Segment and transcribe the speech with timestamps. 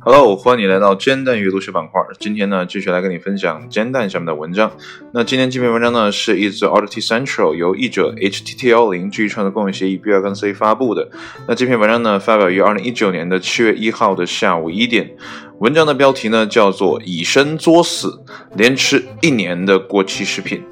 [0.00, 2.00] Hello，欢迎你来到煎蛋阅读学板块。
[2.18, 4.72] 今天呢，继续来跟你分享煎蛋下面的文章。
[5.12, 11.10] 那今天这篇文章呢，是一则 Audit Central 由译者 HTTL 零基于创作共享协议 B 二跟 C 发布的。
[11.46, 15.14] 那这篇文章呢，发表于二零一九年的七月一号的下午一点。
[15.58, 18.24] 文章的标题呢，叫做“以身作死，
[18.56, 20.62] 连吃一年的过期食品”。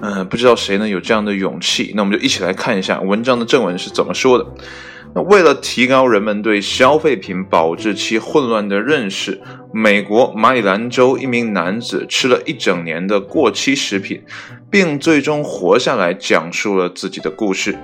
[0.00, 1.92] 嗯，不知道谁呢有这样的勇气？
[1.96, 4.46] 那我们就一起来看一下文章的正文是怎么说的。
[5.14, 9.40] 那为了提高人们对消费品保质期混乱的认识，
[9.72, 14.22] 美国马里兰州一名男子吃了一整年的过期食品，
[14.70, 17.76] 并最终活下来，讲述了自己的故事。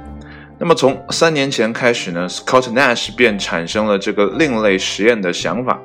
[0.61, 5.81] 那么从三年前开始呢，Scott Nash 便产生了这个另类实验的想法。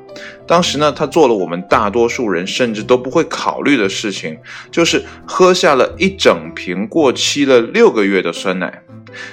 [0.46, 4.36] 当时呢，他做了我们大多数人甚至都不会考虑的事情，
[4.72, 8.82] 就是喝下了一整瓶过期了六个月的酸奶。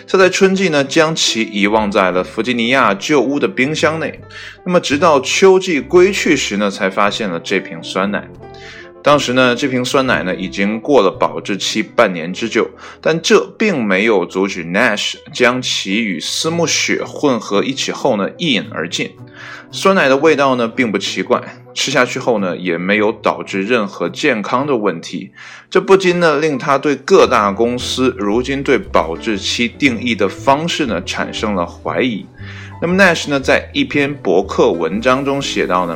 [0.07, 4.19] 他在春季呢，将其遗忘在了弗吉尼亚旧屋的冰箱内。
[4.63, 8.29] 那么，直到秋季归去时呢，才发现了这瓶酸奶。
[9.03, 12.69] 当时呢，这瓶酸奶呢已经过了保质期半年之久，
[13.01, 19.11] 但这并没有阻止 Nash 将其与思慕雪混合一起后呢一饮而尽。
[19.71, 21.41] 酸奶的味道呢并不奇怪，
[21.73, 25.31] 吃下去后呢也没有导致任何健康的问题，
[25.69, 32.25] 这不禁呢令他对各大公司如今对保质期定义的方式呢产生了怀疑。
[32.81, 35.95] 那么 Nash 呢，在一篇博客文章中写到呢，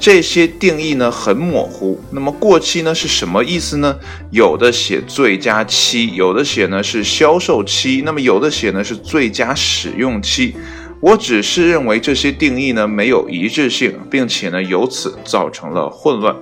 [0.00, 2.00] 这些定义呢很模糊。
[2.10, 3.96] 那么过期呢是什么意思呢？
[4.32, 10.56] 有的写最佳期，有的写呢是销售期，那么有的写呢是最佳使用期。
[10.98, 16.34] 我只是认为这些定义呢没有一致性，并且呢由此造成了混乱。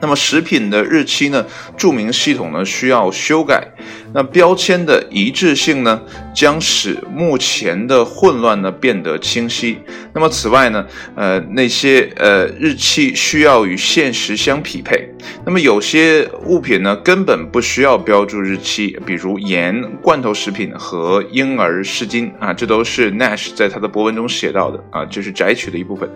[0.00, 1.44] 那么食品的日期呢？
[1.76, 3.66] 注明系统呢需要修改。
[4.12, 6.00] 那标签的一致性呢，
[6.34, 9.78] 将使目前的混乱呢变得清晰。
[10.12, 15.08] 那么此外呢，呃，那些呃日期需要与现实相匹配。
[15.44, 26.08] 那么有些物品呢根本不需要标注日期，比如盐、罐头食品和婴儿湿巾啊，这都是 Nash 在他的博文中写到的啊，这是摘取的一部分。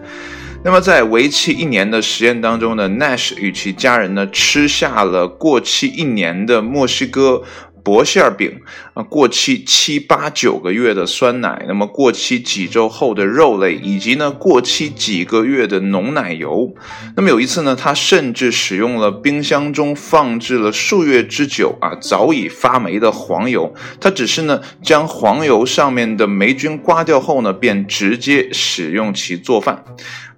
[0.62, 7.42] 那么，在为期一年的实验当中呢，Nash 与其家人呢吃下了过期一年的墨西哥
[7.82, 8.60] 薄馅饼
[8.92, 16.74] 啊，过期七八九个月的酸奶，那么过期几周后的肉类，以及呢过期几个月的浓奶油。
[17.16, 23.74] 那么有一次呢，他甚至使用了冰箱中放置了数月之久啊早已发霉的黄油。
[23.98, 29.82] 他只是呢将黄油上面的霉菌刮掉后呢，便直接使用其做饭。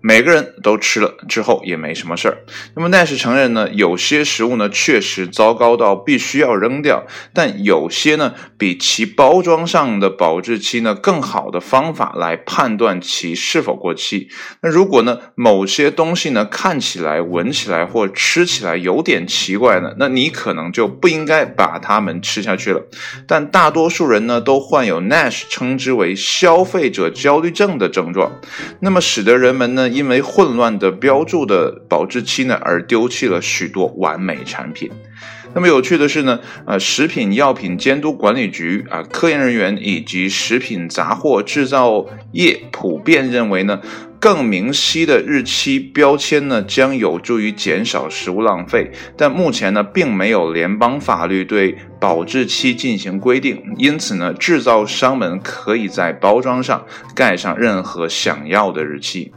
[0.03, 2.39] 每个人都吃了之后也没什么事儿。
[2.75, 14.29] 那么奈是承认呢，有些食物呢确实糟糕到必须要扔掉，但有些呢比其包装上的保质期呢更好的方法来判断其是否过期。
[14.61, 22.83] 那如果呢某些东西呢看起来、闻起来或吃起来有点奇怪呢，那你可能就不应该把它们吃下去了。
[23.29, 28.41] 但大多数人呢都患有 Nash 称之为消费者焦虑症的症状，
[28.81, 29.92] 那么使得人们呢。
[29.93, 34.91] 因为混乱的标注的保质期呢，而丢弃了许多完美产品。
[35.55, 43.79] 那么有趣的是呢，呃，食品药品监督管理局啊，科研人员以及食品杂货制造业普遍认为呢，
[44.19, 48.91] 更明晰的日期标签呢，将有助于减少食物浪费。
[49.15, 56.83] 但目前呢，并没有联邦法律对保质期进行规定，因此呢，制造商们可以在包装上
[57.15, 59.31] 盖上任何想要的日期。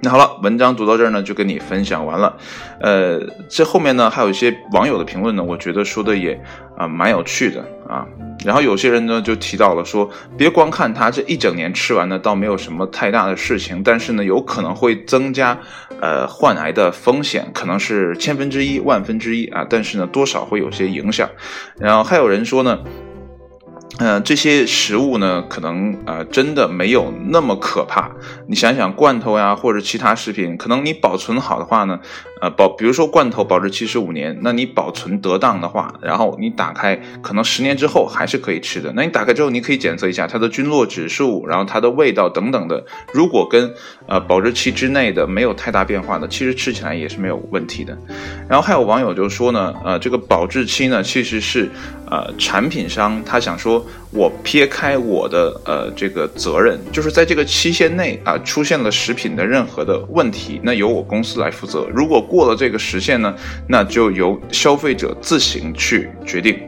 [0.00, 2.36] 那好了，文章读到这儿呢，就跟你分享完了。
[2.80, 6.40] 呃，这后面呢，还有一些网友的评论呢，我觉得说的也
[6.76, 8.06] 啊蛮有趣的啊。
[8.44, 15.58] 然后有些人呢就提到了说，别光看他这一整年吃完呢，倒没有什么太大的事情，但是呢，有可能会增加
[16.00, 21.28] 呃患癌的风险，可能是千分之一、万分之一啊，但是呢，多少会有些影响。
[21.76, 22.78] 然后还有人说呢。
[23.98, 28.10] 嗯，这些食物呢，可能啊，真的没有那么可怕。
[28.46, 31.98] 你想想，罐头呀，或者其他食品，可能你保存好的话呢。
[32.40, 38.92] 呃，保比如说罐头保质期是五年，那你保存得当的话，然后你打开，可能十年之后还是可以吃的。
[38.94, 42.84] 那你打开之后，你可以检测一下它的菌落指数，然后它的味道等等的。
[43.12, 43.74] 如果跟
[44.06, 47.98] 呃保质期之内的没有太大变化的，其实吃起来也是没有问题的。
[48.48, 51.68] 然后还有网友就说呢，呃，这个保质期呢，其实是
[52.10, 61.86] 呃产品商他想说，我撇开我的呃这个责任，就是在这个期限内啊出现了食品的任何的问题，那由我公司来负责。
[61.94, 63.34] 如果过了这个时限呢，
[63.68, 66.58] 那就由消费者自行去决定。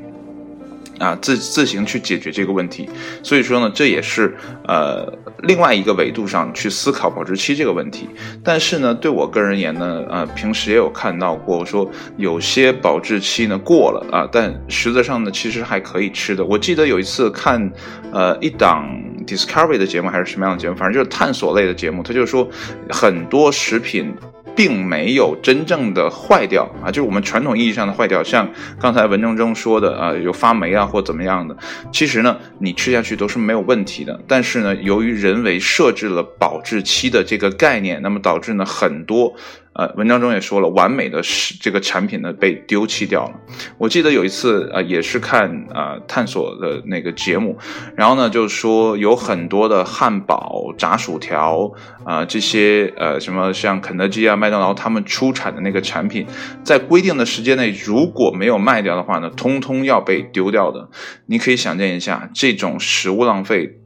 [1.01, 2.89] 啊，自自行去解决这个问题，
[3.23, 4.37] 所以说呢，这也是
[4.69, 5.11] 呃
[5.45, 8.09] 另外一个维度上去思考保质期这个问题。
[8.45, 16.45] 但是呢，对我个人而言呢，呃，平时也有看到过说有些保质期呢过了啊，但实质上呢其实还可以吃的。
[16.45, 17.73] 我记得有一次看
[18.13, 18.87] 呃一档
[19.27, 22.47] Discovery 的节目还是什么样的节目，反正就是探索类的节目，他就说
[22.91, 24.15] 很多食品。
[24.55, 28.49] 并没有真正的坏掉啊，就是我们传统意义上的坏掉，像
[28.79, 31.57] 刚才文章中说的啊，有发霉啊或怎么样的，
[31.93, 34.21] 其实呢，你吃下去都是没有问题的。
[34.27, 39.35] 但是呢，由于人为设置了保质期的这个概念，那么导致呢很多。
[39.73, 43.35] 呃，文章中也说了，完美的是这个产品呢被丢弃掉了。
[43.79, 47.57] 我记得有一次啊，也是看啊探索的那个节目，
[47.95, 51.73] 然后呢就说有很多的汉堡、炸薯条
[52.05, 56.27] 啊这些呃什么像肯德基啊、麦当劳他们出产的那个产品，
[56.65, 60.89] 在规定的时间内如果没有卖掉的话呢，通通要被丢掉的。
[61.27, 63.77] 你可以想见一下，这种食物浪费。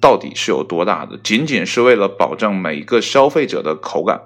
[0.00, 1.18] 到底是有多大的？
[1.22, 4.22] 仅仅是为了保证每一个消费者的口感。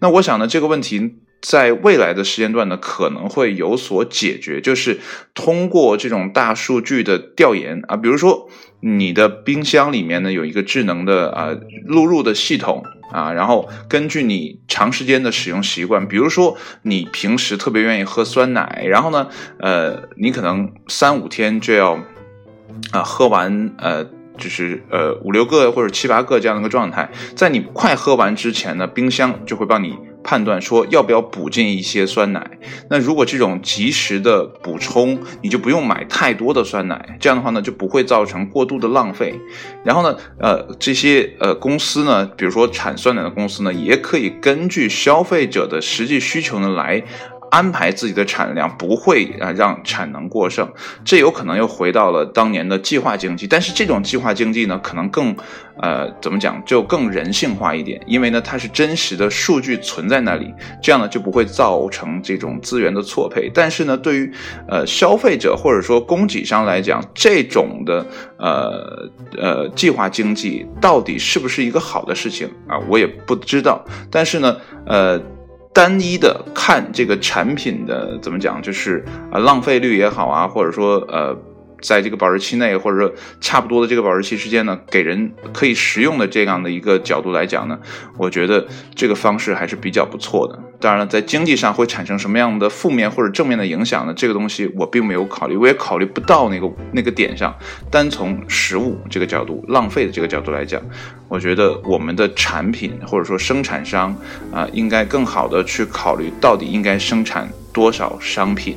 [0.00, 4.98] 那我想呢，这个问题在未来的时间段呢，可能会有所解决，就是
[5.34, 8.48] 通过这种大数据的调研啊，比如说
[8.80, 11.54] 你的冰箱里面呢有一个智能的啊
[11.84, 12.82] 录入的系统
[13.12, 19.28] 啊，然后根据你长时间的使用习惯，比如说你平时特别愿意喝酸奶，然后呢，
[19.60, 21.98] 呃，你可能三五天就要
[22.92, 24.06] 啊喝完呃。
[24.38, 32.58] 就是呃五六个或者七八个这样的一个状态，在你快喝完之前呢，冰箱就会帮你判断说要不要补进一些酸奶。
[32.88, 39.34] 那如果这种及时的补充，你就不用买太多的酸奶，这样的话呢就不会造成过度的浪费。
[39.84, 47.02] 然后呢，呃这些呃公司呢，比如说产酸奶的公司呢，也可以根据消费者的实际需求呢来。
[47.50, 50.68] 安排自己的产量不会啊让产能过剩，
[51.04, 53.46] 这有可能又回到了当年的计划经济。
[53.46, 55.34] 但是这种计划经济呢，可能更
[55.80, 60.52] 呃怎么讲就更人性化一点，因为呢它是真实的数据存在那里，
[60.82, 63.50] 这样呢就不会造成这种资源的错配。
[63.54, 64.32] 但是呢，对于
[64.68, 68.06] 呃消费者或者说供给商来讲，这种的
[68.38, 69.08] 呃
[69.38, 72.78] 呃计划经济到底是不是一个好的事情啊？
[72.88, 73.84] 我也不知道。
[74.10, 74.56] 但是呢，
[74.86, 75.20] 呃。
[75.78, 81.38] 单一的看这个产品的怎么讲，就是啊浪费率也好啊，或者说呃。
[81.80, 87.78] 在这个保质期内，或者说差不多的这个保质期之间呢，给人可以食用的这样的一个角度来讲呢，
[88.16, 90.58] 我觉得这个方式还是比较不错的。
[90.80, 94.14] 当然了，在经济上会产生什么样的负面或者正面的影响呢？
[94.14, 97.52] 这个东西我并没有考虑，我也考虑不到那个那个点上。
[97.90, 100.80] 单从食物这个角度、浪费的这个角度来讲，
[101.28, 104.16] 我觉得我们的产品或者说生产商
[104.52, 108.76] 啊，应该更好的去考虑到底应该生产多少商品，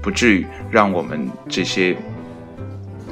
[0.00, 1.96] 不至于让我们这些。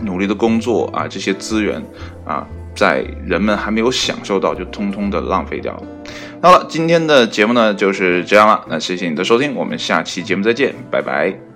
[0.02, 1.82] 努力的工作啊，这些资源
[2.24, 5.82] 啊，在人们还没有享受到，就通通的浪费掉了。
[6.42, 11.49] 好了，今天的节目呢就是这样了，那谢谢你的收听，我们下期节目再见，拜拜。